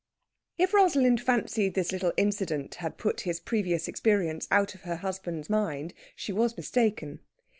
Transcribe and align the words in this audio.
If 0.57 0.73
Rosalind 0.73 1.21
fancied 1.21 1.75
this 1.75 1.91
little 1.91 2.11
incident 2.17 2.73
had 2.81 2.97
put 2.97 3.21
his 3.21 3.39
previous 3.39 3.87
experience 3.87 4.47
out 4.49 4.73
of 4.73 4.81
her 4.81 4.95
husband's 4.95 5.47
mind 5.47 5.93
she 6.15 6.33
was 6.33 6.57
mistaken. 6.57 7.19